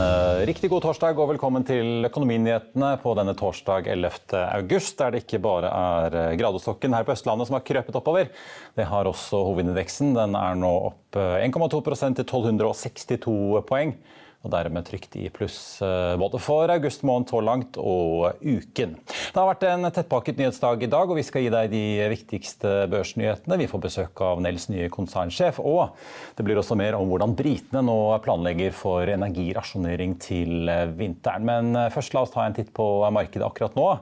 [0.00, 4.40] eh, riktig god torsdag og velkommen til Økonominyhetene på denne torsdag 11.
[4.58, 8.32] august, der det ikke bare er eh, gradestokken her på Østlandet som har krøpet oppover.
[8.76, 10.14] Det har også hovedindeksen.
[10.16, 13.94] Den er nå opp 1,2% til 1262 poeng
[14.40, 18.94] og dermed trygt i pluss eh, både for august måned så langt og uken.
[19.04, 21.84] Det har vært en tettpakket nyhetsdag i dag, og vi skal gi deg de
[22.14, 23.60] viktigste børsnyhetene.
[23.60, 25.92] Vi får besøk av Nels nye konsernsjef, og
[26.38, 31.44] det blir også mer om hvordan britene nå planlegger for energirasjonering til vinteren.
[31.44, 33.92] Men eh, først la oss ta en titt på markedet akkurat nå.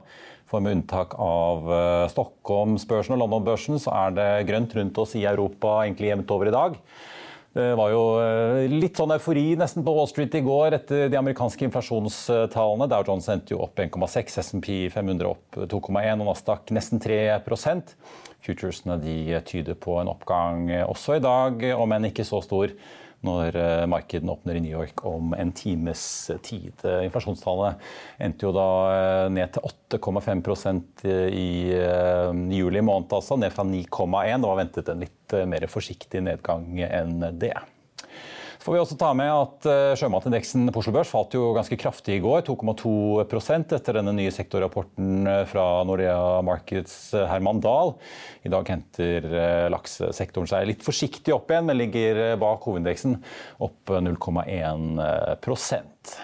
[0.48, 5.26] For med unntak av eh, Stockholmsbørsen og Londonbørsen, så er det grønt rundt oss i
[5.28, 6.78] Europa egentlig jevnt over i dag.
[7.58, 11.18] Det var jo eh, litt sånn eufori nesten på Wall Street i går etter de
[11.18, 12.86] amerikanske inflasjonstallene.
[12.86, 17.18] Dow Jones endte jo opp 1,6, SMP 500 opp 2,1 og Nasdaq nesten 3
[18.44, 22.72] Futuresene de tyder på en oppgang også i dag, om enn ikke så stor
[23.26, 26.02] når eh, markedene åpner i New York om en times
[26.46, 26.84] tid.
[27.02, 27.80] Inflasjonstallet
[28.22, 29.66] endte jo da eh, ned til
[29.98, 31.02] 8,5%
[31.34, 31.48] i
[32.54, 33.38] juli måned, altså.
[33.40, 34.38] Ned fra 9,1.
[34.38, 37.56] Det var ventet en litt mer forsiktig nedgang enn det.
[38.58, 42.16] Får vi også ta med at eh, Sjømatindeksen på Oslo Børs falt jo ganske kraftig
[42.18, 47.94] i går, 2,2 etter denne nye sektorrapporten eh, fra Nordea Markets eh, Herman Dahl.
[48.42, 49.20] I dag henter
[49.70, 53.12] laksesektoren seg litt forsiktig opp igjen, men ligger bak hovedindeksen
[53.62, 56.18] opp 0,1%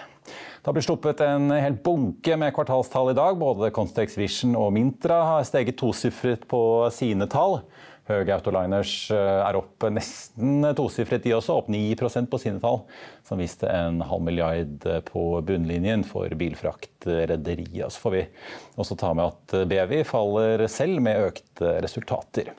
[0.65, 3.35] det har blitt sluppet en hel bunke med kvartalstall i dag.
[3.37, 7.59] Både Constex Vision og Mintra har steget tosifret på sine tall.
[8.05, 11.55] Høge Autoliners eh, er opp nesten tosifret, de også.
[11.57, 11.95] Opp 9
[12.29, 12.83] på sine tall,
[13.25, 17.89] som viste en halv milliard eh, på bunnlinjen for bilfraktrederiet.
[17.89, 18.27] Så får vi
[18.77, 22.53] også ta med at Bevi faller selv med økte resultater.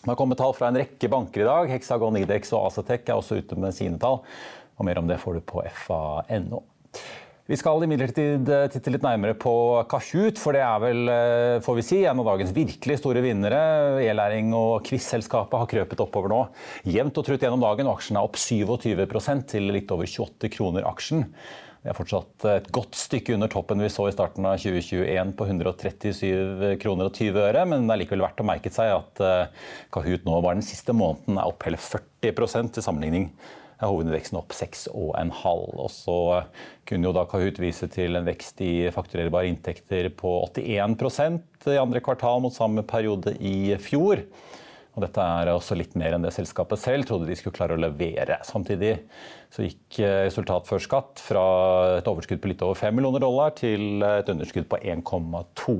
[0.00, 1.70] Det har kommet tall fra en rekke banker i dag.
[1.74, 4.22] Hexagon, Idex og Acetec er også ute med sine tall.
[4.80, 6.62] Og mer om det får du på fa.no.
[7.50, 9.52] Vi skal imidlertid eh, titte litt nærmere på
[9.90, 13.58] Kahoot, for det er vel, eh, får vi si, en av dagens virkelig store vinnere.
[14.04, 16.38] E-læring og quiz-selskapet har krøpet oppover nå.
[16.86, 20.86] Jevnt og trutt gjennom dagen, og aksjen er opp 27% til litt over 28 kroner
[20.86, 21.26] aksjen.
[21.82, 25.50] Det er fortsatt et godt stykke under toppen vi så i starten av 2021 på
[25.50, 29.70] 137 kroner og 20 øre, men det er likevel verdt å merke seg at eh,
[29.90, 33.32] Kahoot nå bare den siste måneden er opp hele 40 til sammenligning
[33.88, 35.32] hovedveksten opp 6,5.
[35.40, 36.18] Og så
[36.88, 42.02] kunne jo da Kahoot vise til en vekst i fakturerbare inntekter på 81% i andre
[42.04, 44.24] kvartal mot samme periode i fjor.
[44.96, 47.80] Og dette er også litt mer enn det selskapet selv trodde de skulle klare å
[47.80, 48.40] levere.
[48.46, 48.96] Samtidig
[49.54, 51.44] så gikk eh, resultat før skatt fra
[52.00, 55.78] et overskudd på litt over 5 millioner dollar til et underskudd på 1,2.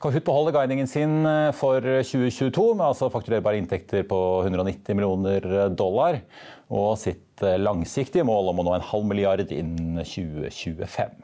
[0.00, 6.22] Kahoot beholder guidingen sin eh, for 2022 med altså fakturerbare inntekter på 190 millioner dollar
[6.70, 11.20] og sitt eh, langsiktige mål om å nå en halv milliard innen 2025.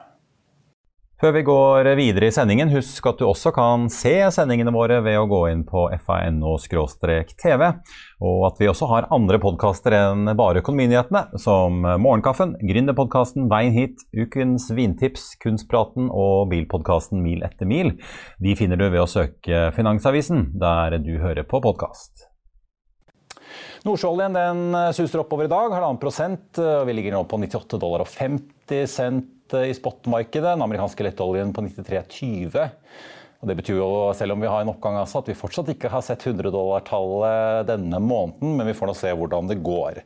[1.17, 5.17] Før vi går videre i sendingen, husk at du også kan se sendingene våre ved
[5.17, 7.65] å gå inn på fano-tv,
[8.21, 14.05] og at vi også har andre podkaster enn bare Økonominyhetene, som Morgenkaffen, Gründerpodkasten Veien hit,
[14.13, 17.97] Ukens vintips, Kunstpraten og bilpodkasten Mil etter mil.
[18.37, 22.29] De finner du ved å søke Finansavisen, der du hører på podkast.
[23.85, 26.61] Nordsjøoljen den eh, suser oppover i dag, halvannen prosent.
[26.63, 30.55] Eh, vi ligger nå på 98 dollar og 50 cent eh, i spotmarkedet.
[30.55, 32.71] Den amerikanske lettoljen på 93,20.
[33.43, 35.91] Og det betyr jo, selv om vi har en oppgang, altså, at vi fortsatt ikke
[35.93, 40.01] har sett 100 dollar-tallet denne måneden, men vi får nå se hvordan det går.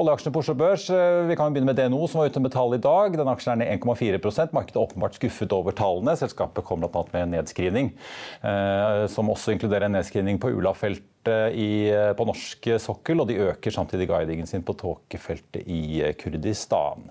[0.00, 0.86] Oljeaksjene på Oslo Børs,
[1.28, 3.18] vi kan jo begynne med DNO, som var ute med tall i dag.
[3.20, 6.16] Den aksjen er ned 1,4% Markedet er åpenbart skuffet over tallene.
[6.18, 7.04] Selskapet kom bl.a.
[7.12, 7.92] med en nedskrivning,
[8.40, 13.76] eh, som også inkluderer en nedskrivning på Ula-feltet eh, på norsk sokkel, og de øker
[13.76, 17.10] samtidig guidingen sin på tåkefeltet i eh, Kurdistan.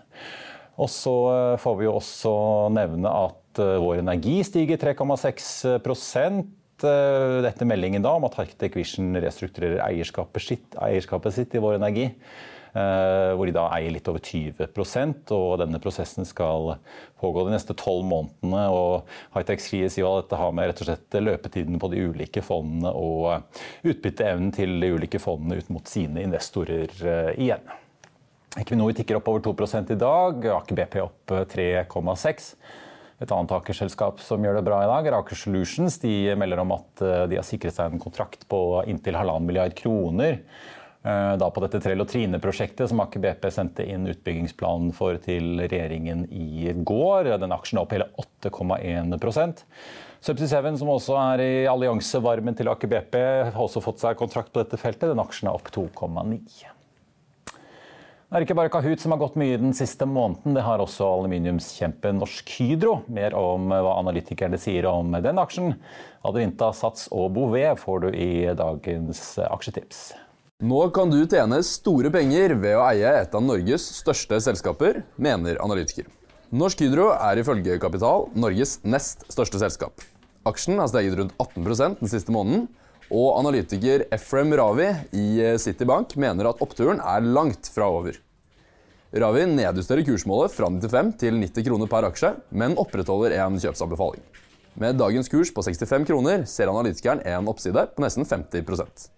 [0.80, 2.34] Og så eh, får vi jo også
[2.76, 10.46] nevne at vår energi stiger 3,6% Dette meldingen da om at Arctic Vision restrukturerer eierskapet
[10.46, 12.06] sitt, eierskapet sitt i Vår Energi.
[12.70, 16.76] Eh, hvor de da eier litt over 20% og Denne prosessen skal
[17.18, 18.68] pågå de neste tolv månedene.
[18.70, 22.94] og Hightech sier at dette har med rett og slett løpetiden på de ulike fondene
[22.94, 23.42] og
[23.90, 27.66] utbytteevnen til de ulike fondene ut mot sine investorer eh, igjen.
[28.60, 29.56] Equinor tikker opp over 2
[29.94, 30.46] i dag.
[30.60, 32.54] Aker BP opp 3,6
[33.20, 36.00] et annet Aker-selskap som gjør det bra i dag, er Aker Solutions.
[36.02, 39.76] De melder om at eh, de har sikret seg en kontrakt på inntil halvannen milliard
[39.78, 40.40] kroner
[41.00, 45.62] Eh, da på dette Trell og Trine-prosjektet som Aker BP sendte inn utbyggingsplanen for til
[45.62, 47.32] regjeringen i går.
[47.40, 49.64] Den aksjen er opp hele 8,1%
[50.20, 53.16] Subsea 7, som også er i alliansevarmen til Aker BP,
[53.54, 55.08] har også fått seg kontrakt på dette feltet.
[55.14, 56.79] Den aksjen er opp 2,9
[58.30, 60.54] Det er ikke bare Kahoot som har gått mye den siste måneden.
[60.54, 63.00] Det har også aluminiumskjempen Norsk Hydro.
[63.10, 65.72] Mer om hva analytikerne sier om den aksjen.
[66.22, 70.04] Adevinta, Sats og Bouvet får du i dagens aksjetips.
[70.62, 75.58] Nå kan du tjene store penger ved å eie et av Norges største selskaper, mener
[75.66, 76.06] analytiker.
[76.54, 80.06] Norsk Hydro er ifølge Kapital Norges nest største selskap.
[80.46, 82.70] Aksjen har steget rundt 18% den siste måneden,
[83.10, 85.28] og analytiker Efrem Ravi i
[85.62, 88.18] Citibank mener at oppturen er langt fra over.
[89.10, 94.22] Ravi nedjusterer kursmålet fra 95 til 90 kroner per aksje, men opprettholder en kjøpsanbefaling.
[94.80, 99.10] Med dagens kurs på 65 kroner ser analytikeren en oppside på nesten 50%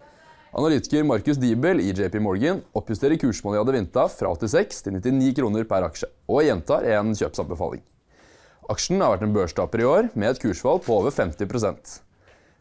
[0.51, 5.67] Analytiker Markus Diebel i JP Morgan oppjusterer kursmålet i Adevinta fra 86 til 99 kroner
[5.67, 7.83] per aksje, og gjentar en kjøpsanbefaling.
[8.71, 12.10] Aksjen har vært en børstaper i år, med et kursfall på over 50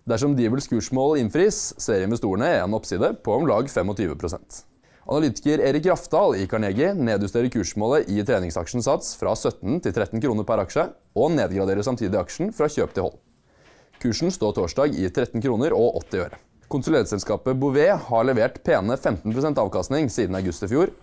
[0.09, 4.63] Dersom Diebels kursmål innfris, ser investorene en oppside på om lag 25%
[5.11, 10.47] Analytiker Erik Rafdal i Carnegie nedjusterer kursmålet i treningsaksjen Sats fra 17 til 13 kroner
[10.47, 10.87] per aksje,
[11.19, 13.17] og nedgraderer samtidig aksjen fra kjøp til hold.
[14.01, 16.41] Kursen står torsdag i 13 kroner og 80 øre.
[16.71, 20.95] Konsulentselskapet Bouvet har levert pene 15% avkastning siden august i fjor,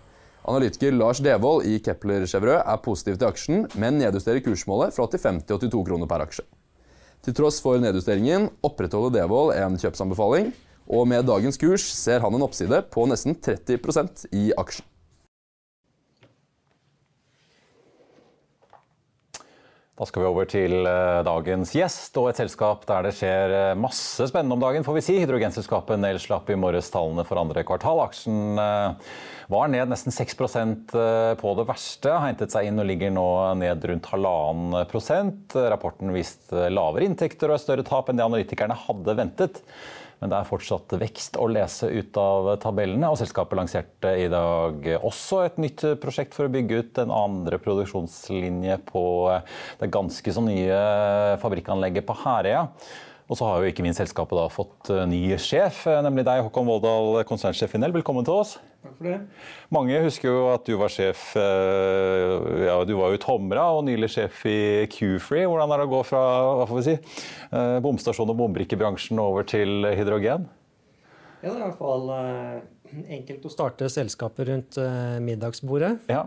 [0.47, 5.43] Analytiker Lars Devold i Kepler Chevreux er positiv til aksjen, men nedjusterer kursmålet fra 85
[5.43, 6.45] til 82 kroner per aksje.
[7.27, 10.53] Til tross for nedjusteringen opprettholder Devold en kjøpsanbefaling,
[10.87, 14.87] og med dagens kurs ser han en oppside på nesten 30% i aksjen.
[19.97, 23.79] Da skal vi over til eh, dagens gjest og et selskap der det skjer eh,
[23.81, 24.85] masse spennende om dagen.
[24.85, 25.15] får vi si.
[25.23, 28.03] Hydrogenselskapet Nel slapp i morges tallene for andre kvartal.
[28.03, 29.15] Aksjen eh,
[29.49, 30.93] var ned nesten 6%
[31.41, 32.13] på det verste.
[32.13, 33.27] Har hentet seg inn og ligger nå
[33.57, 35.55] ned rundt halvannen prosent.
[35.55, 39.63] Rapporten viste lavere inntekter og større tap enn det analytikerne hadde ventet.
[40.17, 43.11] Men det er fortsatt vekst å lese ut av tabellene.
[43.11, 47.59] Og selskapet lanserte i dag også et nytt prosjekt for å bygge ut en andre
[47.61, 49.03] produksjonslinje på
[49.81, 50.79] det ganske så nye
[51.43, 52.65] fabrikkanlegget på Herøya.
[53.27, 56.45] Og så har jo ikke minst selskapet da fått eh, ny sjef, eh, nemlig deg,
[56.45, 57.91] Håkon Voldal, konsernsjef i Nell.
[57.97, 58.53] Velkommen til oss.
[58.85, 59.17] Takk for det.
[59.75, 64.13] Mange husker jo at du var sjef eh, ja, du var jo Tomra og nylig
[64.15, 65.43] sjef i Q-Free.
[65.43, 66.23] Hvordan er det å gå fra
[66.61, 66.95] hva får vi si,
[67.83, 70.47] bomstasjon- og bombrikkebransjen over til hydrogen?
[71.43, 72.07] Ja, det er i hvert fall
[73.19, 74.79] enkelt å starte selskapet rundt
[75.21, 75.97] middagsbordet.
[76.07, 76.23] Ja.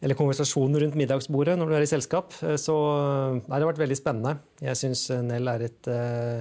[0.00, 2.32] Eller konversasjonen rundt middagsbordet når du er i selskap.
[2.56, 2.76] Så
[3.36, 4.38] nei, det har vært veldig spennende.
[4.64, 6.40] Jeg syns Nell er et uh,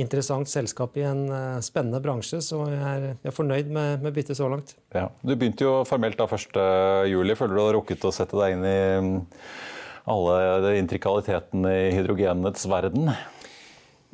[0.00, 4.16] interessant selskap i en uh, spennende bransje, så jeg er, jeg er fornøyd med, med
[4.16, 4.74] byttet så langt.
[4.96, 5.10] Ja.
[5.20, 6.56] Du begynte jo formelt da 1.7.
[7.36, 8.78] Føler du har rukket å sette deg inn i
[10.06, 13.08] alle alle intrikalitetene i hydrogenets verden?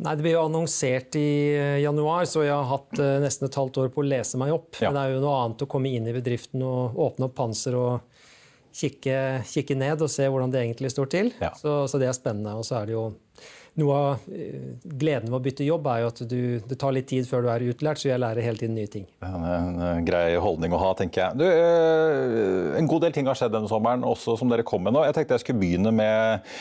[0.02, 3.82] Nei, Det ble jo annonsert i eh, januar, så jeg har hatt nesten et halvt
[3.82, 4.70] år på å lese meg opp.
[4.80, 4.88] Ja.
[4.88, 7.76] Men det er jo noe annet å komme inn i bedriften og åpne opp panser
[7.78, 8.11] og
[8.76, 9.16] kikke,
[9.48, 11.32] kikke, ned og se hvordan det egentlig står til.
[11.42, 11.52] Ja.
[11.58, 12.54] Så, så, det er spennende.
[12.58, 13.06] Og så er det jo
[13.80, 17.08] noe av eh, gleden ved å bytte jobb er jo at du, det tar litt
[17.08, 19.06] tid før du er utlært, så jeg lærer hele tiden nye ting.
[19.22, 21.40] Det er en grei holdning å ha, tenker jeg.
[21.40, 24.96] Du, eh, en god del ting har skjedd denne sommeren, også som dere kom med
[24.96, 25.06] nå.
[25.08, 26.52] Jeg tenkte jeg skulle begynne med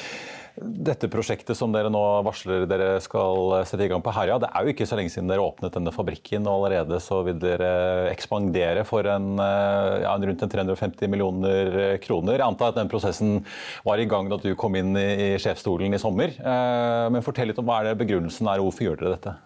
[0.60, 4.66] dette prosjektet som dere nå varsler dere skal sette i gang på Herja, det er
[4.66, 7.70] jo ikke så lenge siden dere åpnet denne fabrikken, og allerede så vil dere
[8.12, 12.36] ekspandere for en, eh, ja, rundt en 350 millioner kroner.
[12.36, 13.46] Jeg antar at den prosessen
[13.88, 16.36] var i gang da du kom inn i, i sjefsstolen i sommer.
[16.36, 19.38] Eh, men fortell litt om hva er det begrunnelsen er, og hvorfor gjør dere dette?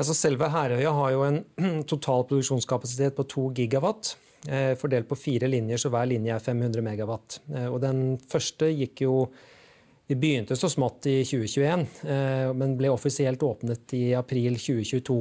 [0.00, 1.40] Altså selve Herøya har jo en
[1.92, 4.14] total produksjonskapasitet på 2 gigawatt.
[4.48, 7.42] Eh, fordelt på fire linjer, så hver linje er 500 megawatt.
[7.68, 9.16] Og den første gikk jo
[10.10, 15.18] vi begynte så smått i 2021, eh, men ble offisielt åpnet i april 2022.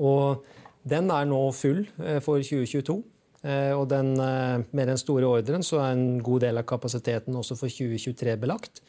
[0.00, 0.46] Og
[0.88, 2.96] den er nå full eh, for 2022.
[3.42, 7.58] Eh, og den, med den store ordren så er en god del av kapasiteten også
[7.60, 8.80] for 2023 belagt.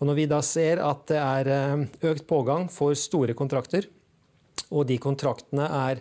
[0.00, 3.84] Og når vi da ser at det er økt pågang for store kontrakter,
[4.72, 6.00] og de kontraktene er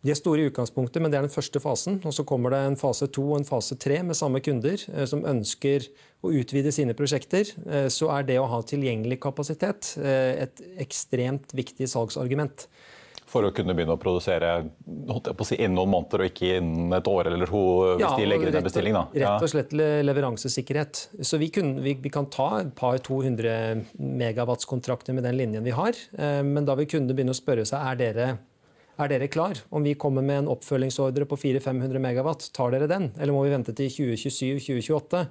[0.00, 1.98] de er store i utgangspunktet, men det er den første fasen.
[2.08, 5.04] Og så kommer det en fase to og en fase tre med samme kunder eh,
[5.08, 5.90] som ønsker
[6.24, 7.52] å utvide sine prosjekter.
[7.68, 12.64] Eh, så er det å ha tilgjengelig kapasitet eh, et ekstremt viktig salgsargument.
[13.30, 17.06] For å kunne begynne å produsere å si, innen noen måneder og ikke innen et
[17.06, 17.60] år eller to
[17.92, 18.96] hvis ja, de legger inn en bestilling?
[18.96, 19.04] Da.
[19.22, 21.04] Rett og slett leveransesikkerhet.
[21.22, 25.76] Så vi, kunne, vi, vi kan ta et par 200 megawatts-kontrakter med den linjen vi
[25.76, 25.94] har.
[26.42, 28.32] Men da vil kundene begynne å spørre seg er dere
[29.04, 29.58] er dere klar?
[29.70, 33.10] Om vi kommer med en oppfølgingsordre på 400-500 megawatt, tar dere den?
[33.18, 35.24] Eller må vi vente til 2027-2028?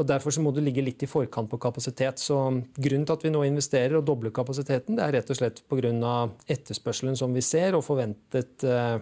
[0.00, 2.20] Og Derfor så må du ligge litt i forkant på kapasitet.
[2.22, 2.36] Så
[2.76, 6.14] Grunnen til at vi nå investerer og dobler kapasiteten, det er rett og slett pga.
[6.48, 8.96] etterspørselen som vi ser, og forventet eh,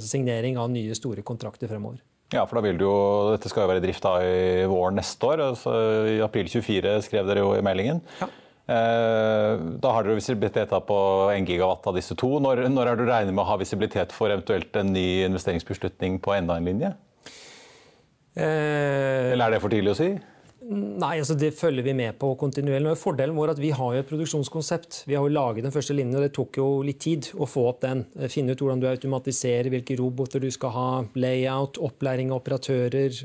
[0.00, 2.00] signering av nye store kontrakter fremover.
[2.30, 2.96] Ja, for da vil det jo,
[3.34, 5.42] Dette skal jo være i drift da i våren neste år.
[5.50, 5.72] Altså,
[6.06, 8.00] I april 24 skrev dere jo i meldingen.
[8.20, 8.30] Ja.
[8.70, 10.96] Eh, da har dere visibilitet på
[11.34, 12.36] 1 gigawatt av disse to.
[12.42, 16.36] Når, når er du regner med å ha visibilitet for eventuelt en ny investeringsbeslutning på
[16.36, 16.92] enda en linje?
[18.38, 20.12] Eh, Eller er det for tidlig å si?
[20.70, 22.92] Nei, altså Det følger vi med på kontinuerlig.
[23.00, 25.00] Fordelen vår er at vi har jo et produksjonskonsept.
[25.08, 27.64] Vi har jo laget den første linjen, og det tok jo litt tid å få
[27.72, 28.04] opp den.
[28.20, 30.86] Eh, finne ut hvordan du automatiserer, hvilke roboter du skal ha,
[31.18, 33.18] layout, opplæring av operatører,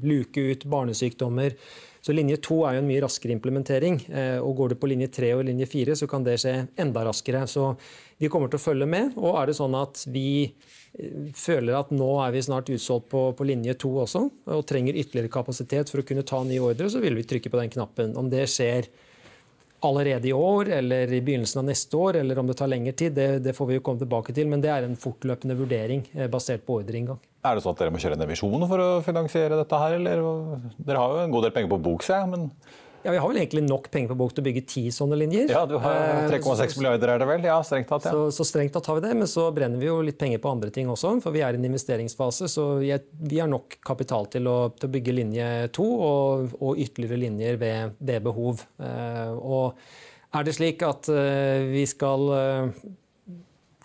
[0.00, 1.58] luke ut barnesykdommer.
[2.08, 3.98] Så linje to er jo en mye raskere implementering.
[4.08, 7.02] Eh, og Går du på linje tre og linje fire, så kan det skje enda
[7.04, 7.42] raskere.
[7.44, 7.74] Så
[8.16, 9.10] vi kommer til å følge med.
[9.20, 13.26] Og er det sånn at vi eh, føler at nå er vi snart utsolgt på,
[13.36, 14.24] på linje to også,
[14.56, 17.60] og trenger ytterligere kapasitet for å kunne ta nye ordre, så vil vi trykke på
[17.60, 18.16] den knappen.
[18.16, 18.88] Om det skjer
[19.84, 23.14] allerede i år eller i begynnelsen av neste år, eller om det tar lengre tid,
[23.14, 24.50] det, det får vi jo komme tilbake til.
[24.50, 27.20] Men det er en fortløpende vurdering eh, basert på ordreinngang.
[27.46, 30.26] Er det sånn at dere må kjøre en emisjon for å finansiere dette her, eller?
[30.76, 32.34] Dere har jo en god del penger på bok, ser jeg.
[32.34, 32.52] men...
[33.02, 35.52] Ja, Vi har vel egentlig nok penger på bok til å bygge ti sånne linjer.
[35.52, 37.46] Ja, du har 3,6 eh, milliarder er det vel?
[37.46, 38.08] Ja, strengt tatt.
[38.08, 38.14] Ja.
[38.14, 40.50] Så, så, strengt tatt har vi det, men så brenner vi jo litt penger på
[40.50, 41.14] andre ting også.
[41.22, 44.94] For vi er i en investeringsfase, så vi har nok kapital til å, til å
[44.98, 48.66] bygge linje to og, og, ytterligere linjer ved, ved behov.
[48.82, 52.26] Eh, og er det slik at eh, vi skal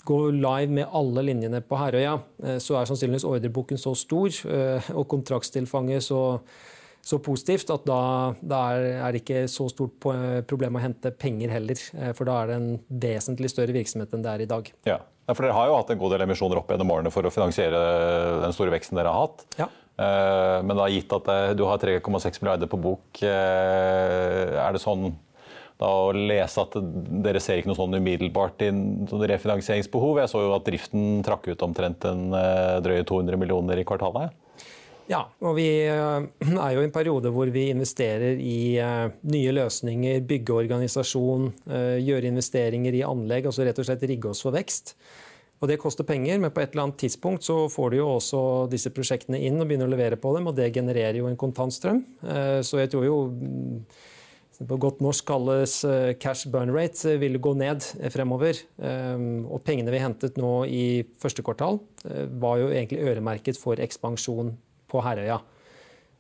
[0.04, 2.18] gå live med alle linjene på Herøya,
[2.60, 4.36] så er sannsynligvis ordreboken så stor
[4.92, 6.18] og kontraktstilfanget så,
[7.04, 8.02] så positivt at da,
[8.40, 9.98] da, er det ikke så stort
[10.48, 11.82] problem å hente penger heller.
[12.00, 12.70] Eh, for da er det en
[13.04, 14.72] vesentlig større virksomhet enn det er i dag.
[14.88, 15.00] Ja,
[15.32, 17.84] for Dere har jo hatt en god del emisjoner opp gjennom årene for å finansiere
[18.44, 19.46] den store veksten dere har hatt.
[19.60, 19.70] Ja.
[19.94, 25.12] Men da gitt at du har 3,6 milliarder på bok, er det sånn
[25.84, 26.76] da å lese at
[27.24, 28.70] dere ser ikke noe sånn umiddelbart i
[29.10, 30.22] sånn refinansieringsbehov.
[30.22, 34.34] Jeg så jo at driften trakk ut omtrent en eh, drøye 200 millioner i kvartalet.
[35.10, 36.28] Ja, og vi eh,
[36.66, 41.52] er jo i en periode hvor vi investerer i eh, nye løsninger, bygge organisasjon,
[42.04, 44.96] gjøre investeringer i anlegg, altså rett og slett rigge oss for vekst.
[45.64, 48.40] Og Det koster penger, men på et eller annet tidspunkt så får du jo også
[48.72, 52.02] disse prosjektene inn og begynner å levere på dem, og det genererer jo en kontantstrøm.
[52.68, 53.16] Så jeg tror jo
[54.68, 58.60] på godt norsk kalles eh, cash burn rate, eh, vil gå ned eh, fremover.
[58.84, 60.86] Og pengene vi hentet nå i
[61.22, 61.80] første kvartal,
[62.40, 64.54] var jo egentlig øremerket for ekspansjon
[64.94, 65.42] på Herøya.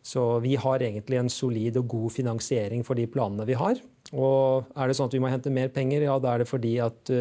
[0.03, 3.79] Så vi har egentlig en solid og god finansiering for de planene vi har.
[4.11, 6.73] Og er det sånn at vi må hente mer penger, ja da er det fordi
[6.83, 7.11] at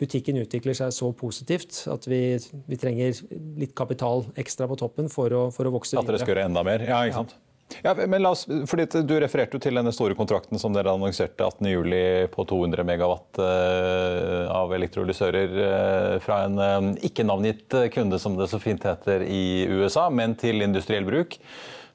[0.00, 2.20] butikken utvikler seg så positivt at vi,
[2.68, 3.20] vi trenger
[3.60, 6.08] litt kapital ekstra på toppen for å, for å vokse videre.
[6.08, 6.86] At dere skal gjøre enda mer?
[6.88, 7.36] Ja, ikke sant?
[7.36, 7.45] Ja.
[7.82, 11.44] Ja, men la oss, fordi Du refererte jo til denne store kontrakten som dere annonserte
[11.44, 12.28] 18.07.
[12.32, 18.62] på 200 megawatt uh, av elektrolysører uh, fra en uh, ikke-navngitt kunde, som det så
[18.62, 21.38] fint heter i USA, men til industriell bruk.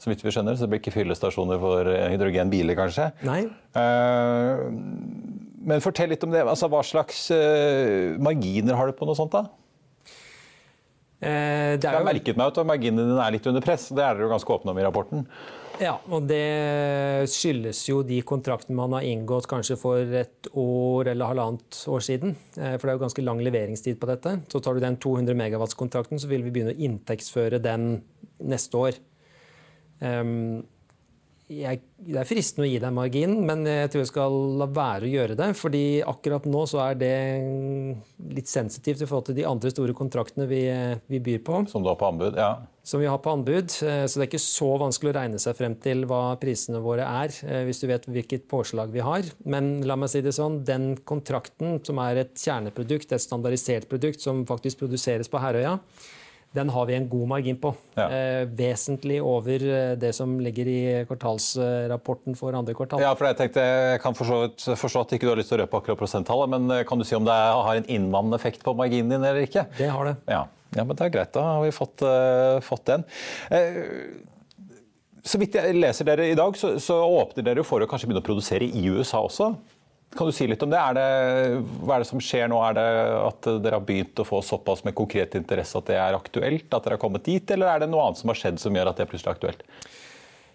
[0.02, 3.12] Så vidt vi skjønner, så det blir ikke fyllestasjoner for hydrogenbiler, kanskje.
[3.22, 3.44] Nei.
[5.62, 6.42] men fortell litt om det.
[6.42, 7.28] Altså, hva slags
[8.18, 9.38] marginer har du på noe sånt?
[9.38, 9.46] da?
[11.22, 12.00] Eh, det er jo...
[12.00, 13.90] Jeg har merket meg at marginene dine er litt under press.
[13.94, 15.28] Det er dere ganske åpne om i rapporten.
[15.82, 21.32] Ja, og det skyldes jo de kontraktene man har inngått kanskje for et år eller
[21.32, 22.36] halvannet år siden.
[22.54, 24.36] Eh, for det er jo ganske lang leveringstid på dette.
[24.52, 27.96] Så tar du den 200 megawatts-kontrakten, så vil vi begynne å inntektsføre den
[28.46, 29.00] neste år.
[30.02, 30.62] Um,
[31.52, 35.08] jeg, det er fristende å gi deg margin, men jeg tror jeg skal la være
[35.08, 35.50] å gjøre det.
[35.58, 37.16] fordi akkurat nå så er det
[38.32, 40.64] litt sensitivt i forhold til de andre store kontraktene vi,
[41.12, 41.64] vi byr på.
[41.72, 42.54] Som du har på anbud, ja.
[42.88, 43.76] Som vi har på anbud.
[43.86, 47.06] Eh, så det er ikke så vanskelig å regne seg frem til hva prisene våre
[47.06, 49.28] er, eh, hvis du vet hvilket påslag vi har.
[49.46, 54.24] Men la meg si det sånn, den kontrakten som er et kjerneprodukt, et standardisert produkt
[54.24, 55.78] som faktisk produseres på Herøya,
[56.52, 57.72] den har vi en god margin på.
[57.96, 58.10] Ja.
[58.12, 63.00] Eh, vesentlig over eh, det som ligger i kvartalsrapporten for andre kvartal.
[63.04, 65.64] Ja, for Jeg tenkte, jeg kan forstå, forstå at ikke du har lyst til å
[65.64, 68.76] røpe akkurat prosenttallet, men eh, kan du si om det har en innvandrende effekt på
[68.76, 69.64] marginen din eller ikke?
[69.78, 70.18] Det har det.
[70.28, 70.44] Ja,
[70.76, 71.32] ja men det er greit.
[71.38, 73.08] Da har vi fått, uh, fått den.
[73.48, 74.20] Uh,
[75.24, 78.24] så vidt jeg leser dere i dag, så, så åpner dere for å kanskje begynne
[78.24, 79.54] å produsere i USA også.
[80.12, 80.80] Kan du si litt om det?
[80.80, 81.06] Er det?
[81.86, 82.58] Hva er det som skjer nå?
[82.68, 82.86] Er det
[83.22, 86.68] at dere har begynt å få såpass med konkret interesse at det er aktuelt?
[86.68, 88.92] At dere har kommet dit, eller er det noe annet som har skjedd som gjør
[88.92, 89.64] at det er plutselig aktuelt?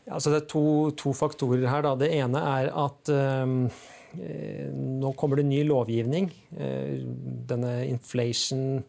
[0.06, 0.64] Ja, altså det er to,
[1.00, 1.86] to, faktorer her.
[1.88, 1.94] Da.
[1.98, 3.56] Det ene er at um,
[5.00, 6.28] nå kommer det ny lovgivning.
[6.52, 7.00] Uh,
[7.48, 8.84] denne inflation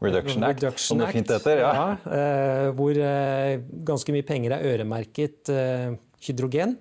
[0.00, 1.60] Reduction Act, Reduction som det fint heter.
[1.60, 1.70] Ja.
[1.76, 5.52] ja uh, hvor uh, ganske mye penger er øremerket
[6.24, 6.78] hydrogen.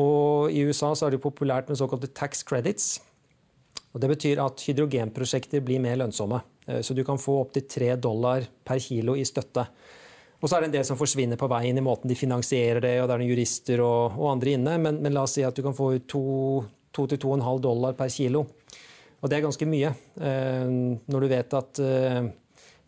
[0.00, 2.94] Og I USA så er det populært med såkalte tax credits.
[3.92, 6.40] Og det betyr at hydrogenprosjekter blir mer lønnsomme.
[6.66, 9.66] Eh, så du kan få opptil tre dollar per kilo i støtte.
[10.42, 12.96] Og så er det en del som forsvinner på veien i måten de finansierer det,
[12.98, 15.54] og det er noen jurister og, og andre inne, men, men, la oss si at
[15.54, 18.42] du kan få ut 2-2,5 dollar per kilo.
[19.22, 19.92] Og det er ganske mye.
[20.18, 20.72] Eh,
[21.06, 22.24] når du vet at eh,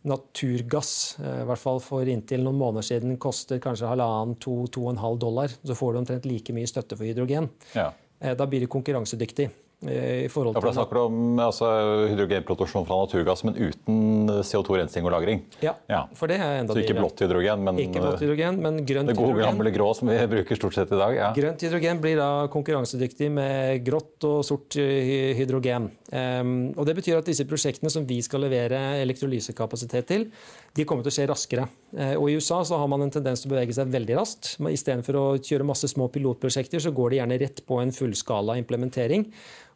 [0.04, 4.86] naturgass, eh, i hvert fall for inntil noen måneder siden, koster kanskje halvannen, to, to
[4.86, 7.48] og en halv dollar, så får du omtrent like mye støtte for hydrogen.
[7.76, 7.90] Ja.
[8.20, 9.50] Eh, da blir det konkurransedyktig.
[9.84, 10.62] Eh, i forhold til...
[10.62, 11.68] Ja, Da snakker du om altså,
[12.08, 15.42] hydrogenproduksjon fra naturgass, men uten CO2-rensing og -lagring?
[15.60, 18.80] Ja, ja, for det er enda Så ikke blått hydrogen, men, ikke blått hydrogen, men
[18.86, 21.16] grønt det gode gamle grå som vi bruker stort sett i dag?
[21.16, 21.32] Ja.
[21.36, 25.90] Grønt hydrogen blir da konkurransedyktig med grått og sort hydrogen.
[26.14, 30.28] Um, og Det betyr at disse prosjektene som vi skal levere elektrolysekapasitet til,
[30.76, 31.64] de kommer til å skje raskere.
[31.90, 34.52] Uh, og I USA så har man en tendens til å bevege seg veldig raskt.
[34.62, 39.26] Istedenfor å kjøre masse små pilotprosjekter, så går de gjerne rett på en fullskala implementering.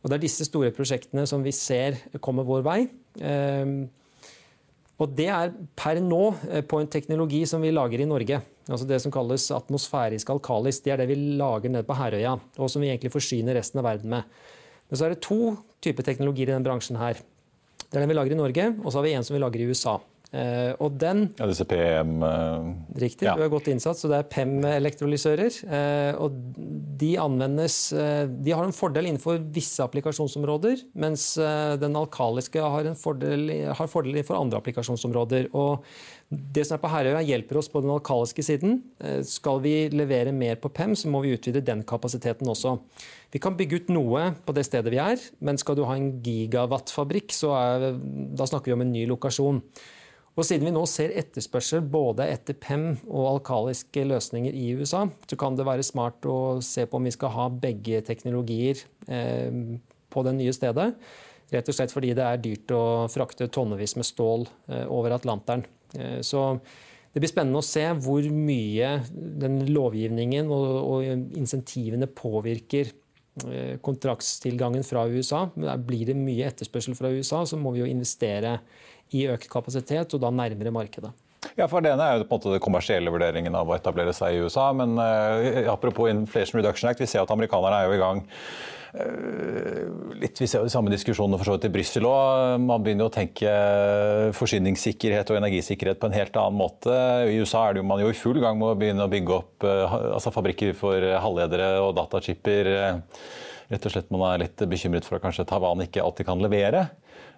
[0.02, 2.80] Og Det er disse store prosjektene som vi ser kommer vår vei.
[3.18, 3.88] Ehm,
[4.98, 8.40] og Det er per nå eh, på en teknologi som vi lager i Norge.
[8.68, 10.80] Altså Det som kalles atmosfærisk alkalis.
[10.84, 13.88] Det er det vi lager nede på Herøya, og som vi egentlig forsyner resten av
[13.90, 14.38] verden med.
[14.88, 17.20] Men så er det to typer teknologier i denne bransjen her.
[17.88, 19.62] Det er den vi lager i Norge, og så har vi en som vi lager
[19.62, 19.98] i USA.
[20.28, 23.32] Uh, og den Ja, disse PM uh, eh, Riktig, ja.
[23.32, 23.96] du har godt innsatt.
[23.96, 25.56] Så det er PEM-elektrolysører.
[25.64, 26.36] Uh, og
[27.00, 31.30] de anvendes De har en fordel innenfor visse applikasjonsområder, mens
[31.80, 35.48] den alkaliske har, en fordel, har fordel innenfor andre applikasjonsområder.
[35.56, 35.86] Og
[36.28, 38.82] det som er på Herøya, hjelper oss på den alkaliske siden.
[39.24, 42.74] Skal vi levere mer på PEM, så må vi utvide den kapasiteten også.
[43.32, 46.18] Vi kan bygge ut noe på det stedet vi er, men skal du ha en
[46.24, 47.86] gigawattfabrikk, så er,
[48.36, 49.62] da snakker vi om en ny lokasjon.
[50.38, 55.38] Og Siden vi nå ser etterspørsel både etter PEM og alkaliske løsninger i USA, så
[55.40, 59.80] kan det være smart å se på om vi skal ha begge teknologier eh,
[60.12, 60.92] på det nye stedet.
[61.50, 65.66] Rett og slett fordi det er dyrt å frakte tonnevis med stål eh, over Atlanteren.
[65.96, 66.50] Eh, så
[67.12, 72.92] det blir spennende å se hvor mye den lovgivningen og, og insentivene påvirker
[73.46, 75.46] eh, kontraktstilgangen fra USA.
[75.54, 78.58] Blir det mye etterspørsel fra USA, så må vi jo investere
[79.16, 81.14] i økt kapasitet, og da nærmere markedet.
[81.58, 84.14] Ja, for Det ene er jo på en måte det kommersielle vurderingen av å etablere
[84.16, 84.70] seg i USA.
[84.76, 88.22] Men uh, apropos Inflation Reduction Act, vi ser at amerikanerne er jo i gang.
[88.88, 92.58] Uh, litt, Vi ser jo de samme diskusjonene for så vidt i Brussel òg.
[92.64, 93.56] Man begynner jo å tenke
[94.38, 96.94] forsyningssikkerhet og energisikkerhet på en helt annen måte.
[97.28, 99.36] I USA er det jo, man jo i full gang med å begynne å bygge
[99.38, 102.72] opp uh, altså fabrikker for halvledere og datachipper.
[103.68, 106.88] Rett og slett Man er litt bekymret for at kanskje Taiwan ikke alltid kan levere.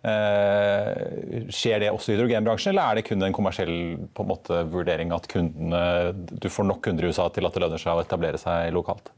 [0.00, 3.74] Eh, skjer det også i hydrogenbransjen, eller er det kun en kommersiell
[4.16, 5.82] på en måte, vurdering at kundene,
[6.16, 9.12] du får nok kunder i USA til at det lønner seg å etablere seg lokalt?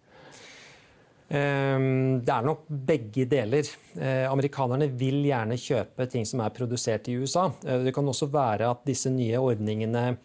[1.33, 3.71] Ehm, det er nok begge deler.
[3.95, 7.47] Eh, amerikanerne vil gjerne kjøpe ting som er produsert i USA.
[7.65, 10.19] Eh, det kan også være at disse nye ordningene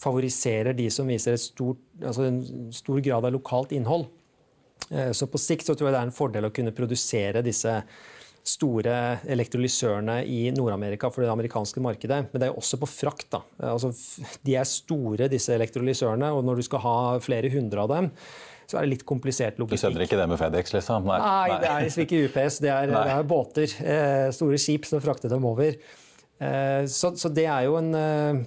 [0.00, 2.40] favoriserer de som viser stort, altså en
[2.74, 4.06] stor grad av lokalt innhold.
[4.84, 7.70] Så på sikt så tror jeg det er en fordel å kunne produsere disse
[8.44, 8.94] store
[9.32, 12.26] elektrolysørene i Nord-Amerika for det amerikanske markedet.
[12.30, 13.30] Men det er jo også på frakt.
[13.32, 13.40] da.
[13.70, 13.94] Altså,
[14.44, 18.10] de er store, disse elektrolysørene, og når du skal ha flere hundre av dem,
[18.68, 19.80] så er det litt komplisert logistikk.
[19.80, 21.08] Du sender ikke det med Fedex, liksom?
[21.08, 22.60] Nei, Nei det er ikke UPS.
[22.64, 23.76] Det er, det er båter.
[23.80, 25.76] Eh, store skip som frakter dem over.
[26.44, 28.40] Eh, så, så, det er jo en eh,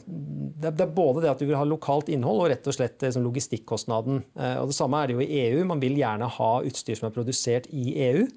[0.60, 3.26] Det er både det at du vil ha lokalt innhold, og rett og slett liksom,
[3.26, 4.22] logistikkostnaden.
[4.62, 5.66] Og Det samme er det jo i EU.
[5.70, 8.28] Man vil gjerne ha utstyr som er produsert i EU.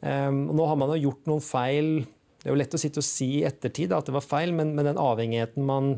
[0.00, 1.90] Um, nå har man jo gjort noen feil.
[2.38, 4.74] Det er jo lett å sitte og si i ettertid at det var feil, men,
[4.76, 5.96] men den avhengigheten man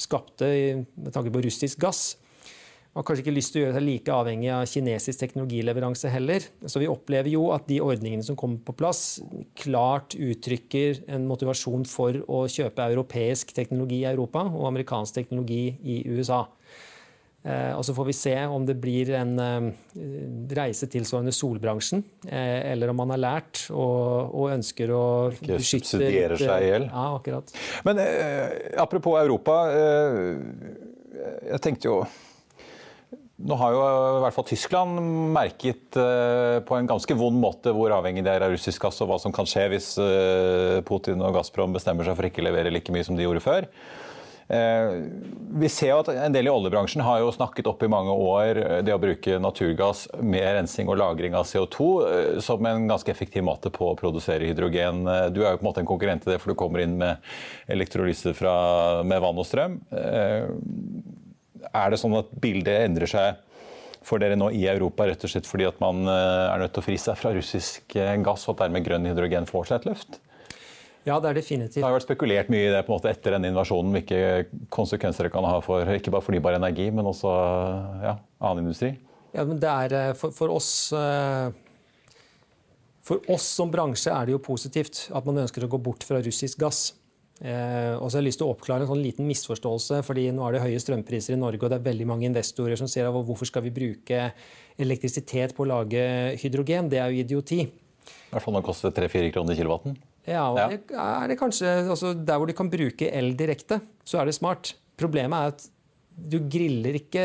[0.00, 0.48] skapte
[0.96, 2.16] med tanke på russisk gass,
[2.92, 6.44] man har kanskje ikke lyst til å gjøre seg like avhengig av kinesisk teknologileveranse heller.
[6.68, 9.22] Så vi opplever jo at de ordningene som kommer på plass,
[9.56, 16.02] klart uttrykker en motivasjon for å kjøpe europeisk teknologi i Europa og amerikansk teknologi i
[16.12, 16.42] USA.
[17.42, 19.68] Eh, og Så får vi se om det blir en eh,
[20.54, 25.90] reise tilsvarende solbransjen, eh, eller om man har lært og, og ønsker å Ikke beskytte
[25.90, 26.86] subsidiere seg i hjel.
[26.86, 27.54] Ja, akkurat.
[27.88, 29.56] Men eh, apropos Europa.
[29.74, 30.36] Eh,
[31.52, 32.04] jeg tenkte jo
[33.42, 35.00] nå har jo i hvert fall Tyskland
[35.34, 39.16] merket på en ganske vond måte hvor avhengig det er av russisk gass, og hva
[39.18, 39.88] som kan skje hvis
[40.86, 43.66] Putin og Gazprom bestemmer seg for ikke å levere like mye som de gjorde før.
[44.52, 45.02] Eh,
[45.54, 48.58] vi ser jo at En del i oljebransjen har jo snakket opp i mange år
[48.60, 53.08] eh, det å bruke naturgass med rensing og lagring av CO2 eh, som en ganske
[53.14, 55.06] effektiv måte på å produsere hydrogen.
[55.32, 57.32] Du er jo på en måte en konkurrent i det, for du kommer inn med
[57.72, 58.34] elektrolyse
[59.08, 59.78] med vann og strøm.
[59.92, 63.40] Er det sånn at bildet endrer seg
[64.04, 66.88] for dere nå i Europa, rett og slett fordi at man er nødt til å
[66.88, 70.20] fri seg fra russisk gass, og at dermed grønn hydrogen får seg et løft?
[71.02, 71.80] Ja, det er definitivt.
[71.80, 75.26] Det har vært spekulert mye i det på en måte etter denne invasjonen, hvilke konsekvenser
[75.26, 77.32] det kan ha for ikke bare fornybar energi, men også
[78.04, 78.92] ja, annen industri.
[79.34, 81.48] Ja, men det er eh, for, for, oss eh,
[83.02, 86.20] For oss som bransje er det jo positivt at man ønsker å gå bort fra
[86.22, 86.92] russisk gass.
[87.42, 90.04] Eh, og så har jeg lyst til å oppklare en sånn liten misforståelse.
[90.06, 92.90] fordi Nå er det høye strømpriser i Norge, og det er veldig mange investorer som
[92.90, 94.28] sier hvorfor skal vi bruke
[94.78, 96.06] elektrisitet på å lage
[96.44, 96.92] hydrogen.
[96.92, 97.64] Det er jo idioti.
[97.66, 99.98] I hvert fall når det koster 3-4 kroner kilowatten.
[100.28, 100.78] Ja, og ja.
[101.02, 104.74] Er det kanskje, altså Der hvor de kan bruke el direkte, så er det smart.
[105.00, 105.68] Problemet er at
[106.12, 107.24] du griller ikke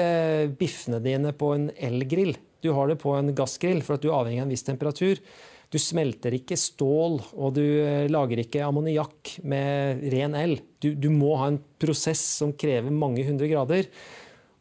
[0.58, 2.38] biffene dine på en elgrill.
[2.64, 5.22] Du har det på en gassgrill, for at du er avhengig av en viss temperatur.
[5.70, 10.56] Du smelter ikke stål, og du eh, lager ikke ammoniakk med ren el.
[10.80, 13.90] Du, du, må ha en prosess som krever mange hundre grader.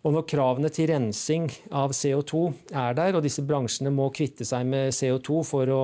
[0.06, 2.42] Og når kravene til rensing av CO2
[2.74, 5.80] er der, og disse bransjene må kvitte seg med CO2 for å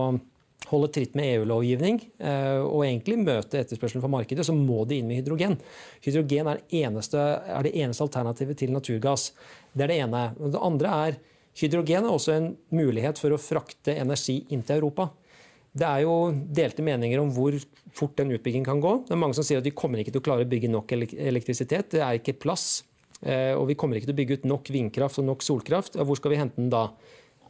[0.70, 5.09] holde tritt med EU-lovgivning eh, og egentlig møte etterspørselen fra markedet, så må de inn
[5.11, 5.57] med hydrogen.
[6.05, 9.31] Hydrogen er, eneste, er, det eneste alternativet til naturgass.
[9.72, 10.22] Det er det ene.
[10.38, 11.18] Det andre er
[11.61, 15.11] hydrogen er også en mulighet for å frakte energi inn til Europa.
[15.72, 16.16] Det er jo
[16.53, 17.57] delte meninger om hvor
[17.96, 18.98] fort den utbyggingen kan gå.
[19.07, 20.92] Det er Mange som sier at vi kommer ikke til å klare å bygge nok
[20.92, 21.94] elektrisitet.
[21.96, 22.83] Det er ikke plass.
[23.22, 25.96] Eh, og vi kommer ikke til å bygge ut nok vindkraft og nok solkraft.
[25.96, 26.88] Hvor skal vi hente den da?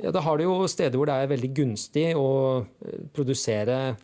[0.00, 2.30] Ja, da har du jo steder hvor det er veldig gunstig å
[2.62, 3.96] eh, produsere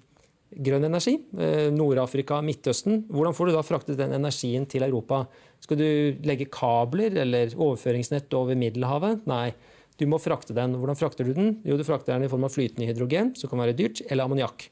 [0.53, 1.17] grønn energi.
[1.39, 3.05] Eh, Nord-Afrika, Midtøsten.
[3.13, 5.25] Hvordan får du da fraktet den energien til Europa?
[5.65, 5.89] Skal du
[6.29, 9.27] legge kabler eller overføringsnett over Middelhavet?
[9.31, 9.53] Nei.
[9.99, 10.77] Du må frakte den.
[10.79, 11.57] Hvordan frakter du den?
[11.67, 14.69] Jo, du frakter den i form av flytende hydrogen, som kan være dyrt, eller ammoniakk.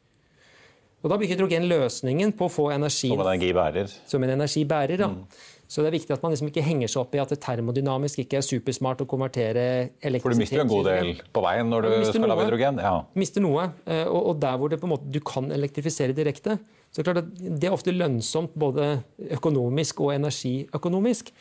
[1.03, 3.93] Og Da blir hydrogen løsningen på å få energi Som en energibærer.
[4.11, 5.11] Som en energibærer, ja.
[5.13, 5.27] Mm.
[5.67, 8.21] Så det er viktig at man liksom ikke henger seg opp i at det termodynamisk
[8.23, 9.65] ikke er supersmart å konvertere
[9.99, 12.45] elektrisitet For du mister jo en god del på veien når du, du skal lage
[12.47, 12.79] hydrogen?
[12.87, 12.95] Ja.
[13.19, 13.65] Mister noe.
[13.83, 16.59] Eh, og, der hvor det på en måte, du kan elektrifisere direkte,
[16.95, 18.93] så er det klart at det er ofte lønnsomt både
[19.39, 21.33] økonomisk og energiøkonomisk.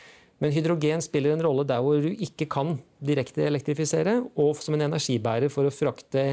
[0.42, 2.74] Men hydrogen spiller en rolle der hvor du ikke kan
[3.06, 6.26] direkte elektrifisere, og som en energibærer for å frakte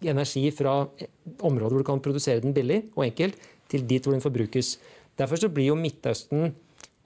[0.00, 0.82] energi fra
[1.44, 3.38] områder hvor du kan produsere den billig og enkelt,
[3.70, 4.74] til dit hvor den forbrukes.
[5.20, 6.50] Derfor så blir jo Midtøsten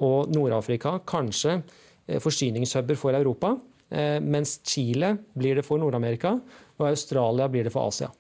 [0.03, 3.55] og Nord-Afrika kanskje eh, forsyningshuber for Europa.
[3.91, 6.35] Eh, mens Chile blir det for Nord-Amerika,
[6.79, 8.11] og Australia blir det for Asia.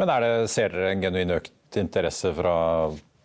[0.00, 2.56] Men det, Ser dere en genuin økt interesse fra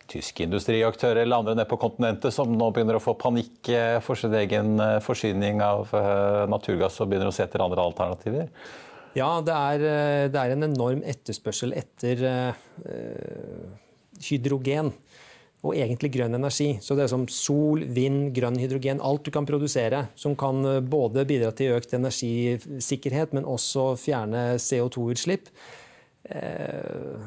[0.06, 4.20] tyske industriaktører eller andre nede på kontinentet som nå begynner å få panikk eh, for
[4.20, 5.90] sin egen forsyning av
[6.52, 8.52] naturgass og begynner å se etter andre alternativer?
[9.16, 13.76] Ja, det er, det er en enorm etterspørsel etter øh,
[14.28, 14.92] hydrogen
[15.66, 16.76] og egentlig grønn energi.
[16.84, 20.84] Så det er som sol, vind, grønn hydrogen, alt du kan produsere som kan eh,
[20.84, 25.50] både bidra til økt energisikkerhet, men også fjerne CO2-utslipp.
[26.26, 27.26] Eh,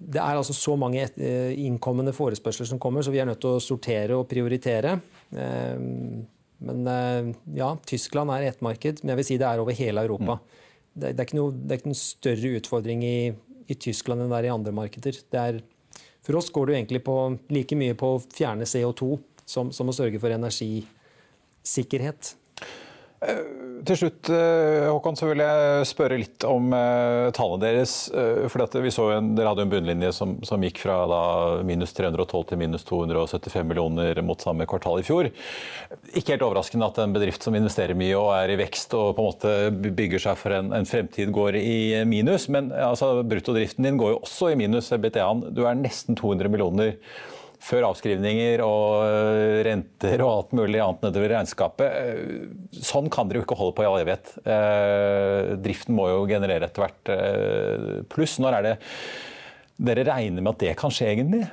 [0.00, 3.58] det er altså så mange eh, innkommende forespørsler som kommer, så vi er nødt til
[3.58, 4.96] å sortere og prioritere.
[6.56, 6.86] Men
[7.52, 10.38] ja, Tyskland er ett marked, men jeg vil si det er over hele Europa.
[10.38, 10.62] Mm.
[10.96, 13.18] Det er ikke noen større utfordring i,
[13.68, 15.18] i Tyskland enn det er i andre markeder.
[15.28, 15.58] Det er
[16.26, 17.14] for oss går det egentlig på,
[17.54, 19.12] like mye på å fjerne CO2
[19.46, 22.36] som, som å sørge for energisikkerhet.
[23.22, 23.44] Eh,
[23.88, 27.94] til slutt eh, Håkon, så vil jeg spørre litt om uh, tallene deres.
[28.12, 31.20] for fordi vi så en, Dere hadde en bunnlinje som, som gikk fra da,
[31.66, 35.30] minus 312 til minus 275 millioner mot samme kvartal i fjor.
[36.12, 39.24] Ikke helt overraskende at en bedrift som investerer mye og er i vekst og på
[39.24, 42.48] en måte bygger seg for en, en fremtid, går i minus.
[42.52, 44.90] Men altså, bruttodriften din går jo også i minus.
[44.90, 46.96] Du er nesten 200 millioner
[47.62, 52.00] før avskrivninger og øh, renter og alt mulig annet nedover regnskapet.
[52.00, 54.32] Øh, sånn kan dere jo ikke holde på i all evighet.
[54.44, 58.38] Øh, driften må jo generere etter hvert pluss.
[58.42, 58.74] Når er det
[59.76, 61.46] dere regner med at det kan skje, egentlig?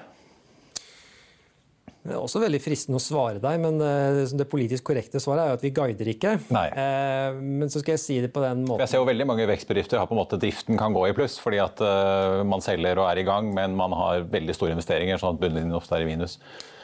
[2.03, 5.53] Det er også veldig fristende å svare deg, men eh, det politisk korrekte svaret er
[5.53, 6.33] jo at vi guider ikke.
[6.51, 6.65] Nei.
[6.67, 8.83] Eh, men så skal jeg si det på den måten.
[8.83, 11.37] Jeg ser jo veldig mange vekstbedrifter har på en måte driften kan gå i pluss,
[11.39, 15.21] fordi at eh, man selger og er i gang, men man har veldig store investeringer,
[15.21, 16.35] sånn at bunnlinjen ofte er i minus.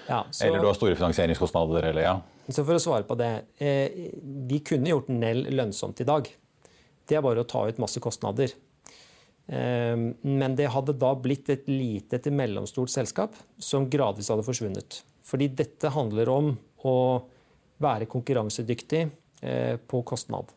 [0.07, 2.15] Ja, så, eller du har store finansieringskostnader, eller ja.
[2.47, 3.33] Så for å svare på det.
[3.59, 6.31] Vi kunne gjort Nell lønnsomt i dag.
[7.05, 8.55] Det er bare å ta ut masse kostnader.
[9.49, 14.99] Men det hadde da blitt et lite til mellomstort selskap som gradvis hadde forsvunnet.
[15.25, 16.51] Fordi dette handler om
[16.85, 16.97] å
[17.81, 19.07] være konkurransedyktig
[19.41, 20.51] eh, på kostnad.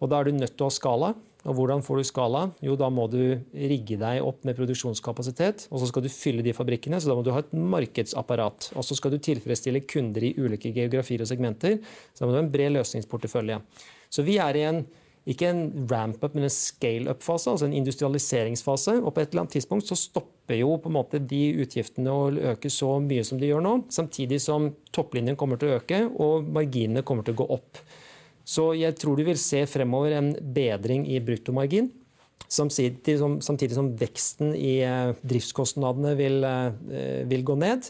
[0.00, 1.12] Og da er du nødt til å ha skala.
[1.44, 2.42] Og hvordan får du skala?
[2.64, 3.20] Jo, da må du
[3.52, 5.66] rigge deg opp med produksjonskapasitet.
[5.70, 8.70] Og så skal du fylle de fabrikkene, så da må du ha et markedsapparat.
[8.80, 11.78] Og så skal du tilfredsstille kunder i ulike geografier og segmenter.
[12.12, 13.60] Så da må du ha en bred løsningsportefølje.
[14.08, 14.84] Så vi er i en
[15.24, 18.98] ikke en ramp-up, men en scale-up-fase, altså en industrialiseringsfase.
[19.00, 22.28] Og på et eller annet tidspunkt så stopper jo på en måte de utgiftene å
[22.52, 26.50] øke så mye som de gjør nå, samtidig som topplinjen kommer til å øke og
[26.52, 27.80] marginene kommer til å gå opp.
[28.44, 31.88] Så jeg tror du vil se fremover en bedring i bruttomargin.
[32.44, 37.88] Samtidig som, samtidig som veksten i eh, driftskostnadene vil, eh, vil gå ned.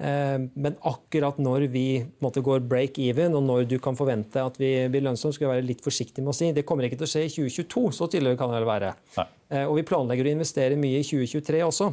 [0.00, 1.84] Eh, men akkurat når vi
[2.24, 5.52] måte, går break even, og når du kan forvente at vi blir lønnsomme, skal vi
[5.58, 6.50] være litt forsiktig med å si.
[6.56, 8.94] Det kommer ikke til å skje i 2022, så tidligere kan det vel være.
[9.18, 9.26] Nei.
[9.52, 11.92] Eh, og vi planlegger å investere mye i 2023 også.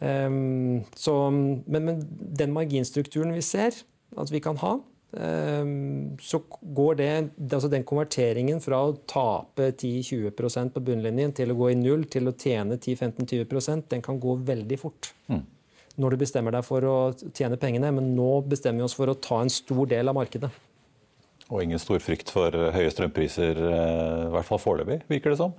[0.00, 1.98] Um, så, men, men,
[2.40, 3.76] den marginstrukturen vi ser
[4.16, 4.78] at vi kan ha,
[5.10, 6.38] så
[6.78, 7.08] går det,
[7.42, 12.30] altså den konverteringen fra å tape 10-20% på bunnlinjen til å gå i null til
[12.30, 15.10] å tjene 10-15-20% den kan gå veldig fort.
[15.26, 15.42] Mm
[15.98, 16.96] når du bestemmer deg for å
[17.34, 20.50] tjene pengene, men nå bestemmer vi oss for å ta en stor del av markedet.
[21.50, 25.56] Og ingen stor frykt for høye strømpriser, eh, i hvert fall foreløpig, virker det som?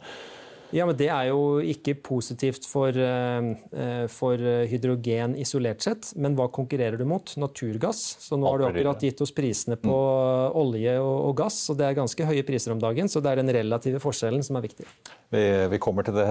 [0.72, 4.38] Ja, men Det er jo ikke positivt for, eh, for,
[4.72, 6.12] hydrogen isolert sett.
[6.16, 7.34] Men hva konkurrerer du mot?
[7.38, 8.18] Naturgass.
[8.20, 10.60] Så nå har du akkurat gitt oss prisene på mm.
[10.62, 13.10] olje og, gass, og det er ganske høye priser om dagen.
[13.12, 14.88] Så det er den relative forskjellen som er viktig.
[15.32, 16.26] Vi, vi, kommer til det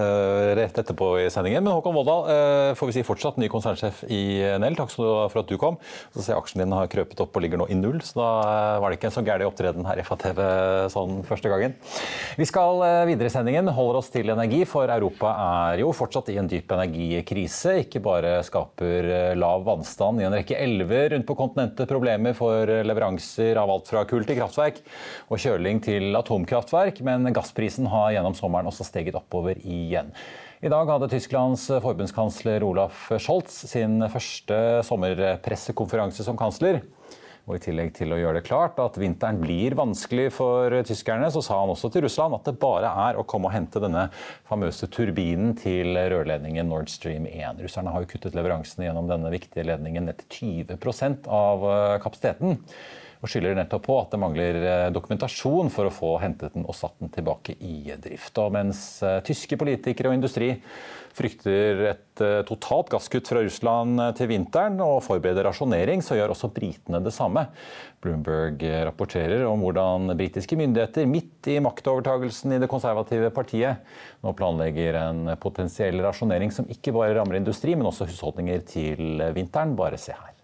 [0.58, 1.64] rett etterpå i sendingen.
[1.64, 4.22] Men Håkon Volldal, eh, får vi si fortsatt ny konsernsjef i
[4.60, 4.76] Nell.
[4.76, 5.78] Takk for at du kom.
[6.12, 8.28] Så ser jeg Aksjen din har krøpet opp og ligger nå i null, så da
[8.44, 10.42] eh, var det ikke en så gæren opptreden her i FATV
[10.92, 11.76] sånn første gangen.
[12.36, 13.72] Vi skal eh, videre i sendingen.
[13.72, 17.76] Holder oss til energi, for Europa er jo fortsatt i en dyp energikrise.
[17.84, 23.60] Ikke bare skaper lav vannstand i en rekke elver rundt på kontinentet problemer for leveranser
[23.60, 24.82] av alt fra kull til kraftverk
[25.28, 30.14] og kjøling til atomkraftverk, men gassprisen har gjennom sommeren også steget oppover igjen.
[30.60, 36.82] I dag hadde Tysklands forbundskansler Olaf Scholz sin første sommerpressekonferanse som kansler.
[37.48, 41.42] Og I tillegg til å gjøre det klart at vinteren blir vanskelig for tyskerne, så
[41.44, 44.08] sa han også til Russland at det bare er å komme og hente denne
[44.50, 47.62] famøse turbinen til rørledningen Nord Stream 1.
[47.64, 52.60] Russerne har jo kuttet leveransene gjennom denne viktige ledningen ned til 20 av eh, kapasiteten
[53.20, 56.76] og skylder nettopp på at det mangler eh, dokumentasjon for å få hentet den og
[56.76, 58.32] satt den tilbake i drift.
[58.40, 60.54] Og mens eh, tyske politikere og industri
[61.16, 66.52] frykter et eh, totalt gasskutt fra Russland til vinteren og forbereder rasjonering, så gjør også
[66.56, 67.44] britene det samme.
[68.00, 73.84] Bloomberg rapporterer om hvordan britiske myndigheter midt i maktovertagelsen i det konservative partiet
[74.24, 79.76] nå planlegger en potensiell rasjonering som ikke bare rammer industri, men også husholdninger til vinteren.
[79.76, 80.39] Bare se her.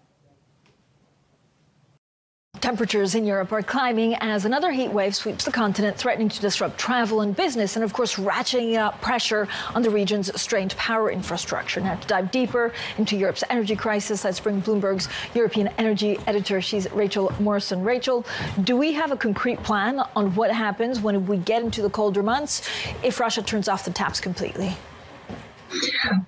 [2.61, 6.77] Temperatures in Europe are climbing as another heat wave sweeps the continent, threatening to disrupt
[6.77, 11.79] travel and business, and of course, ratcheting up pressure on the region's strained power infrastructure.
[11.79, 16.59] Now, to dive deeper into Europe's energy crisis, let's bring Bloomberg's European energy editor.
[16.59, 17.83] She's Rachel Morrison.
[17.83, 18.25] Rachel,
[18.63, 22.23] do we have a concrete plan on what happens when we get into the colder
[22.23, 22.67] months
[23.03, 24.75] if Russia turns off the taps completely?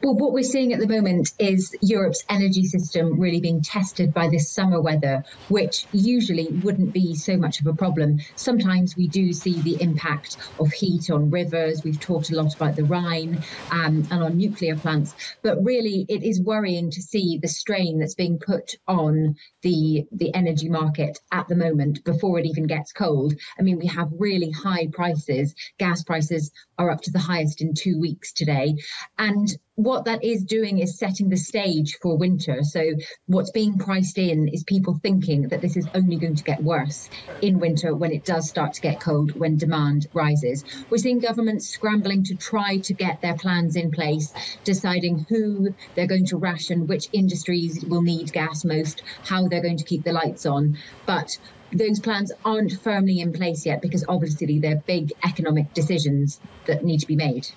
[0.02, 4.28] Well, what we're seeing at the moment is Europe's energy system really being tested by
[4.28, 8.20] this summer weather, which usually wouldn't be so much of a problem.
[8.36, 11.84] Sometimes we do see the impact of heat on rivers.
[11.84, 16.24] We've talked a lot about the Rhine um, and on nuclear plants, but really it
[16.24, 21.48] is worrying to see the strain that's being put on the the energy market at
[21.48, 23.34] the moment before it even gets cold.
[23.58, 25.54] I mean, we have really high prices.
[25.78, 28.76] Gas prices are up to the highest in two weeks today.
[29.18, 29.29] And
[29.76, 32.64] what that is doing is setting the stage for winter.
[32.64, 32.84] So,
[33.28, 37.10] what's being priced in is people thinking that this is only going to get worse
[37.42, 40.64] in winter when it does start to get cold, when demand rises.
[40.90, 46.08] We're seeing governments scrambling to try to get their plans in place, deciding who they're
[46.08, 50.12] going to ration, which industries will need gas most, how they're going to keep the
[50.12, 50.78] lights on.
[51.06, 51.38] But
[51.72, 57.00] those plans aren't firmly in place yet because obviously they're big economic decisions that need
[57.00, 57.48] to be made.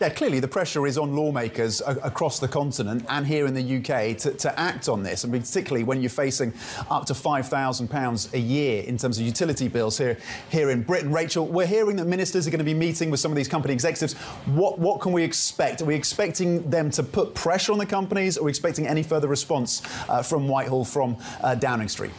[0.00, 4.16] Yeah, clearly the pressure is on lawmakers across the continent and here in the UK
[4.18, 6.54] to, to act on this, I and particularly when you're facing
[6.88, 10.16] up to £5,000 a year in terms of utility bills here,
[10.50, 11.12] here in Britain.
[11.12, 13.74] Rachel, we're hearing that ministers are going to be meeting with some of these company
[13.74, 14.12] executives.
[14.46, 15.82] What, what can we expect?
[15.82, 18.38] Are we expecting them to put pressure on the companies?
[18.38, 22.12] Are we expecting any further response uh, from Whitehall, from uh, Downing Street?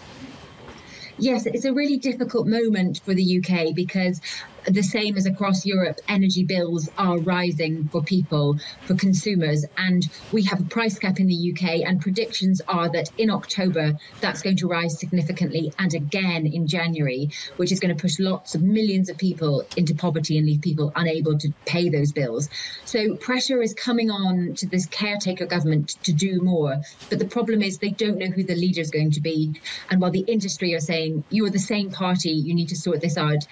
[1.18, 4.22] Yes, it's a really difficult moment for the UK because
[4.65, 10.43] the same as across Europe, energy bills are rising for people, for consumers, and we
[10.43, 14.58] have a price cap in the UK, and predictions are that in October that's going
[14.58, 19.10] to rise significantly and again in January, which is going to push lots of millions
[19.10, 22.50] of people into poverty and leave people unable to pay those bills.
[22.86, 27.62] So pressure is coming on to this caretaker government to do more, but the problem
[27.62, 30.74] is they don't know who the leader is going to be, and while the industry
[30.74, 33.45] are saying you are the same party, you need to sort this out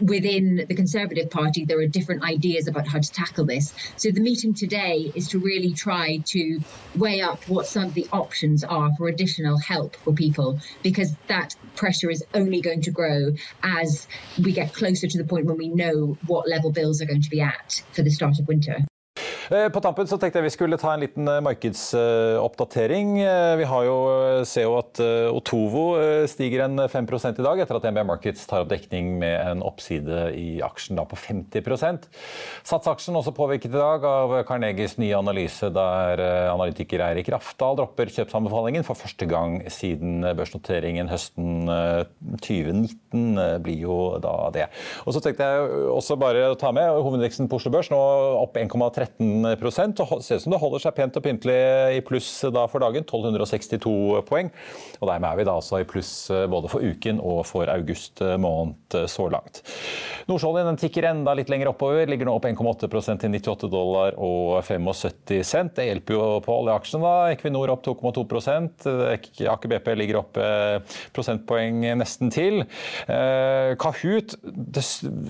[0.00, 3.72] within the Conservative Party, there are different ideas about how to tackle this.
[3.96, 6.60] So the meeting today is to really try to
[6.96, 11.54] weigh up what some of the options are for additional help for people, because that
[11.76, 13.30] pressure is only going to grow
[13.62, 14.06] as
[14.42, 17.30] we get closer to the point when we know what level bills are going to
[17.30, 18.87] be at for the start of winter.
[19.48, 23.14] Eh, på tampen så tenkte jeg vi skulle ta en liten eh, markedsoppdatering.
[23.22, 23.96] Eh, vi har jo,
[24.48, 25.00] ser jo at
[25.32, 25.84] Otovo
[26.28, 30.26] stiger en 5 i dag, etter at NBA Markets tar opp dekning med en oppside
[30.36, 32.08] i aksjen da på 50%
[32.66, 36.20] Satsaksjen også påvirket i dag av Carnegies nye analyse, der
[36.52, 41.70] analytiker Eirik Rafdal dropper kjøpsanbefalingen for første gang siden børsnoteringen høsten
[42.44, 44.68] 2019 blir jo da det.
[45.06, 48.02] Og så tenkte jeg også bare å ta med hovedindeksen på Oslo Børs, nå
[48.42, 51.58] opp 1,13 og ser ut som det holder seg pent og pyntelig
[51.98, 53.04] i pluss for dagen.
[53.06, 54.50] 1262 poeng.
[54.98, 58.22] Og dermed er vi da altså i pluss eh, både for uken og for august
[58.24, 59.62] eh, måned eh, så langt.
[60.28, 62.08] Nordsjøoljen tikker enda litt lenger oppover.
[62.10, 65.74] Ligger nå opp 1,8% til 98 dollar og 75 cent.
[65.78, 67.04] Det hjelper jo på oljeaksjen.
[67.04, 67.14] da.
[67.34, 68.26] Equinor opp 2,2
[69.48, 70.38] Aker BP ligger opp
[71.16, 72.62] prosentpoeng nesten til.
[73.80, 74.34] Kahoot,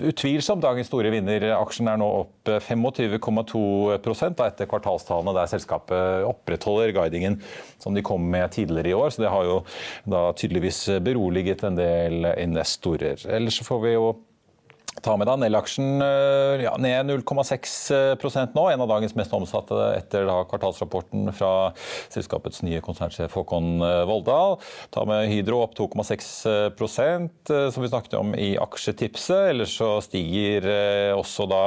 [0.09, 1.45] utvilsomt dagens store vinner.
[1.59, 3.61] Aksjen er nå opp 25,2
[4.03, 7.39] da, etter kvartalstallene der selskapet opprettholder guidingen
[7.81, 9.13] som de kom med tidligere i år.
[9.13, 9.59] Så det har jo
[10.09, 13.21] da tydeligvis beroliget en del investorer.
[13.29, 14.09] Ellers får vi jo
[15.03, 20.25] Ta med deg Nell-aksjen eh, ja, ned 0,6% nå, en av dagens mest omsatte etter
[20.27, 21.71] da, kvartalsrapporten fra
[22.11, 24.57] selskapets nye konsernsjef Håkon eh, Voldal.
[24.93, 29.53] Ta med Hydro opp 2,6 eh, som vi snakket om i aksjetipset.
[29.53, 30.67] Ellers så stiger
[31.15, 31.61] også da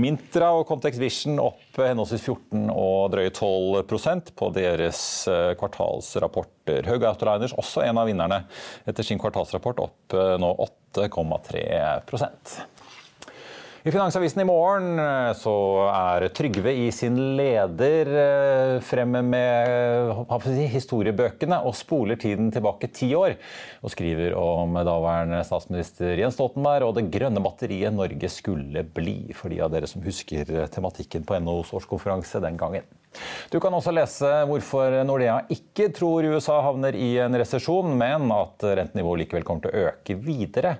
[0.00, 5.02] Mintra og Context Vision opp henholdsvis 14 og drøye 12% på deres
[6.64, 6.86] kvartalsrapporter.
[6.86, 8.44] Haug Autoliners, også en av vinnerne
[8.86, 10.52] etter sin kvartalsrapport, opp nå
[10.94, 11.64] 8,3
[13.82, 15.52] i Finansavisen i morgen eh, så
[15.88, 20.12] er Trygve i sin leder eh, fremme med
[20.74, 23.38] historiebøkene og spoler tiden tilbake ti år.
[23.80, 29.32] Og skriver om daværende statsminister Jens Stoltenberg og det grønne batteriet Norge skulle bli.
[29.32, 32.84] For de av dere som husker tematikken på NHOs årskonferanse den gangen.
[33.50, 38.68] Du kan også lese hvorfor Nordea ikke tror USA havner i en resesjon, men at
[38.76, 40.76] rentenivået likevel kommer til å øke videre.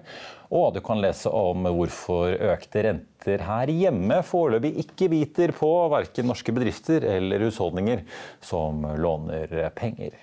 [0.50, 6.26] Og du kan lese om hvorfor økte renter her hjemme foreløpig ikke biter på verken
[6.30, 8.02] norske bedrifter eller husholdninger
[8.42, 10.18] som låner penger.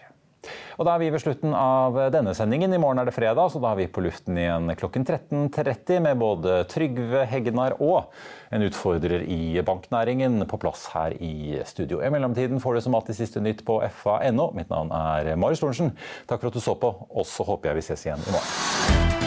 [0.78, 2.74] Og Da er vi ved slutten av denne sendingen.
[2.74, 6.20] I morgen er det fredag, så da er vi på luften igjen klokken 13.30 med
[6.22, 8.12] både Trygve Hegnar og
[8.54, 12.00] en utfordrer i banknæringen på plass her i studio.
[12.00, 14.52] I mellomtiden får du som alltid siste nytt på fa.no.
[14.56, 15.96] Mitt navn er Marius Lorentzen.
[16.30, 19.27] Takk for at du så på, og så håper jeg vi ses igjen i morgen.